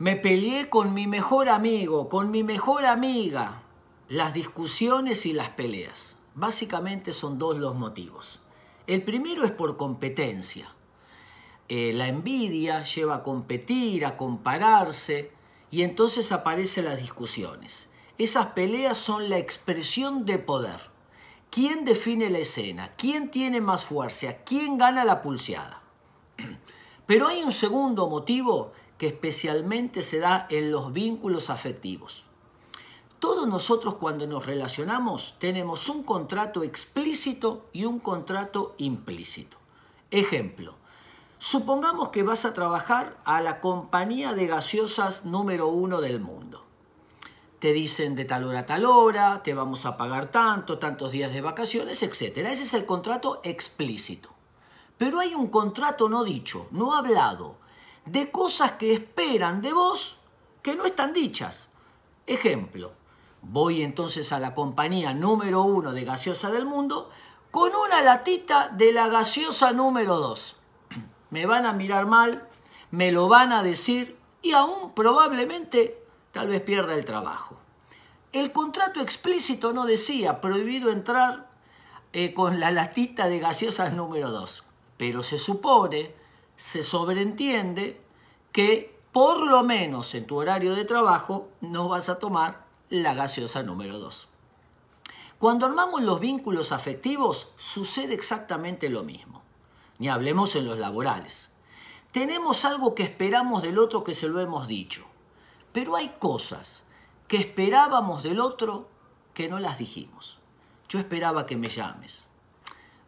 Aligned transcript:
Me 0.00 0.16
peleé 0.16 0.70
con 0.70 0.94
mi 0.94 1.06
mejor 1.06 1.50
amigo, 1.50 2.08
con 2.08 2.30
mi 2.30 2.42
mejor 2.42 2.86
amiga. 2.86 3.60
Las 4.08 4.32
discusiones 4.32 5.26
y 5.26 5.34
las 5.34 5.50
peleas. 5.50 6.16
Básicamente 6.34 7.12
son 7.12 7.38
dos 7.38 7.58
los 7.58 7.74
motivos. 7.74 8.40
El 8.86 9.02
primero 9.02 9.44
es 9.44 9.52
por 9.52 9.76
competencia. 9.76 10.74
Eh, 11.68 11.92
la 11.92 12.08
envidia 12.08 12.82
lleva 12.82 13.16
a 13.16 13.22
competir, 13.22 14.06
a 14.06 14.16
compararse, 14.16 15.32
y 15.70 15.82
entonces 15.82 16.32
aparecen 16.32 16.86
las 16.86 16.96
discusiones. 16.96 17.86
Esas 18.16 18.46
peleas 18.52 18.96
son 18.96 19.28
la 19.28 19.36
expresión 19.36 20.24
de 20.24 20.38
poder. 20.38 20.80
¿Quién 21.50 21.84
define 21.84 22.30
la 22.30 22.38
escena? 22.38 22.94
¿Quién 22.96 23.30
tiene 23.30 23.60
más 23.60 23.84
fuerza? 23.84 24.38
¿Quién 24.46 24.78
gana 24.78 25.04
la 25.04 25.20
pulseada? 25.20 25.82
Pero 27.06 27.28
hay 27.28 27.42
un 27.42 27.52
segundo 27.52 28.08
motivo 28.08 28.72
que 29.00 29.06
especialmente 29.06 30.02
se 30.02 30.18
da 30.18 30.46
en 30.50 30.70
los 30.70 30.92
vínculos 30.92 31.48
afectivos. 31.48 32.24
Todos 33.18 33.48
nosotros 33.48 33.94
cuando 33.94 34.26
nos 34.26 34.44
relacionamos 34.44 35.36
tenemos 35.38 35.88
un 35.88 36.02
contrato 36.02 36.62
explícito 36.62 37.64
y 37.72 37.86
un 37.86 37.98
contrato 37.98 38.74
implícito. 38.76 39.56
Ejemplo, 40.10 40.74
supongamos 41.38 42.10
que 42.10 42.22
vas 42.22 42.44
a 42.44 42.52
trabajar 42.52 43.16
a 43.24 43.40
la 43.40 43.62
compañía 43.62 44.34
de 44.34 44.46
gaseosas 44.46 45.24
número 45.24 45.68
uno 45.68 46.02
del 46.02 46.20
mundo. 46.20 46.66
Te 47.58 47.72
dicen 47.72 48.14
de 48.14 48.26
tal 48.26 48.44
hora 48.44 48.58
a 48.58 48.66
tal 48.66 48.84
hora, 48.84 49.42
te 49.42 49.54
vamos 49.54 49.86
a 49.86 49.96
pagar 49.96 50.30
tanto, 50.30 50.78
tantos 50.78 51.10
días 51.10 51.32
de 51.32 51.40
vacaciones, 51.40 52.02
etc. 52.02 52.36
Ese 52.36 52.64
es 52.64 52.74
el 52.74 52.84
contrato 52.84 53.40
explícito. 53.44 54.28
Pero 54.98 55.20
hay 55.20 55.32
un 55.32 55.46
contrato 55.46 56.10
no 56.10 56.22
dicho, 56.22 56.68
no 56.70 56.94
hablado, 56.94 57.59
de 58.04 58.30
cosas 58.30 58.72
que 58.72 58.92
esperan 58.92 59.62
de 59.62 59.72
vos 59.72 60.20
que 60.62 60.74
no 60.74 60.84
están 60.84 61.12
dichas. 61.12 61.68
Ejemplo, 62.26 62.92
voy 63.42 63.82
entonces 63.82 64.32
a 64.32 64.40
la 64.40 64.54
compañía 64.54 65.14
número 65.14 65.62
uno 65.62 65.92
de 65.92 66.04
gaseosa 66.04 66.50
del 66.50 66.66
mundo 66.66 67.10
con 67.50 67.72
una 67.74 68.02
latita 68.02 68.68
de 68.68 68.92
la 68.92 69.08
gaseosa 69.08 69.72
número 69.72 70.16
dos. 70.16 70.56
Me 71.30 71.46
van 71.46 71.66
a 71.66 71.72
mirar 71.72 72.06
mal, 72.06 72.48
me 72.90 73.12
lo 73.12 73.28
van 73.28 73.52
a 73.52 73.62
decir 73.62 74.18
y 74.42 74.50
aún 74.52 74.92
probablemente 74.94 76.02
tal 76.32 76.48
vez 76.48 76.60
pierda 76.60 76.94
el 76.94 77.04
trabajo. 77.04 77.56
El 78.32 78.52
contrato 78.52 79.00
explícito 79.00 79.72
no 79.72 79.86
decía 79.86 80.40
prohibido 80.40 80.90
entrar 80.90 81.48
eh, 82.12 82.34
con 82.34 82.58
la 82.58 82.72
latita 82.72 83.28
de 83.28 83.38
gaseosas 83.38 83.92
número 83.92 84.30
2, 84.30 84.64
pero 84.96 85.22
se 85.22 85.38
supone 85.38 86.14
se 86.60 86.82
sobreentiende 86.82 87.98
que 88.52 88.94
por 89.12 89.46
lo 89.46 89.62
menos 89.62 90.14
en 90.14 90.26
tu 90.26 90.36
horario 90.36 90.74
de 90.74 90.84
trabajo 90.84 91.48
no 91.62 91.88
vas 91.88 92.10
a 92.10 92.18
tomar 92.18 92.66
la 92.90 93.14
gaseosa 93.14 93.62
número 93.62 93.98
2. 93.98 94.28
Cuando 95.38 95.64
armamos 95.64 96.02
los 96.02 96.20
vínculos 96.20 96.72
afectivos 96.72 97.48
sucede 97.56 98.12
exactamente 98.12 98.90
lo 98.90 99.04
mismo. 99.04 99.40
Ni 99.98 100.10
hablemos 100.10 100.54
en 100.54 100.66
los 100.66 100.78
laborales. 100.78 101.50
Tenemos 102.12 102.66
algo 102.66 102.94
que 102.94 103.04
esperamos 103.04 103.62
del 103.62 103.78
otro 103.78 104.04
que 104.04 104.12
se 104.12 104.28
lo 104.28 104.38
hemos 104.38 104.68
dicho, 104.68 105.06
pero 105.72 105.96
hay 105.96 106.10
cosas 106.18 106.82
que 107.26 107.38
esperábamos 107.38 108.22
del 108.22 108.38
otro 108.38 108.86
que 109.32 109.48
no 109.48 109.60
las 109.60 109.78
dijimos. 109.78 110.38
Yo 110.90 110.98
esperaba 110.98 111.46
que 111.46 111.56
me 111.56 111.70
llames, 111.70 112.26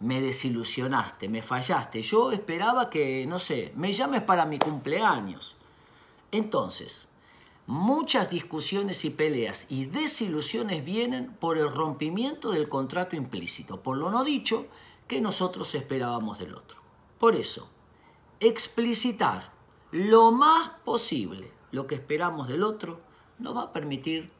me 0.00 0.20
desilusionaste, 0.20 1.28
me 1.28 1.42
fallaste. 1.42 2.02
Yo 2.02 2.32
esperaba 2.32 2.90
que, 2.90 3.26
no 3.26 3.38
sé, 3.38 3.72
me 3.76 3.92
llames 3.92 4.22
para 4.22 4.46
mi 4.46 4.58
cumpleaños. 4.58 5.56
Entonces, 6.30 7.08
muchas 7.66 8.30
discusiones 8.30 9.04
y 9.04 9.10
peleas 9.10 9.66
y 9.68 9.86
desilusiones 9.86 10.84
vienen 10.84 11.32
por 11.34 11.58
el 11.58 11.72
rompimiento 11.72 12.50
del 12.50 12.68
contrato 12.68 13.16
implícito, 13.16 13.82
por 13.82 13.96
lo 13.96 14.10
no 14.10 14.24
dicho 14.24 14.66
que 15.06 15.20
nosotros 15.20 15.74
esperábamos 15.74 16.38
del 16.38 16.54
otro. 16.54 16.80
Por 17.18 17.34
eso, 17.34 17.68
explicitar 18.40 19.50
lo 19.90 20.30
más 20.30 20.70
posible 20.84 21.50
lo 21.72 21.86
que 21.86 21.96
esperamos 21.96 22.48
del 22.48 22.62
otro 22.62 23.00
nos 23.38 23.56
va 23.56 23.62
a 23.62 23.72
permitir 23.72 24.30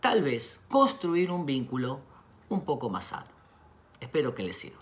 tal 0.00 0.22
vez 0.22 0.60
construir 0.68 1.30
un 1.30 1.46
vínculo 1.46 2.00
un 2.48 2.64
poco 2.64 2.88
más 2.88 3.06
sano. 3.06 3.30
Espero 4.00 4.34
que 4.34 4.42
les 4.42 4.56
sirva. 4.56 4.79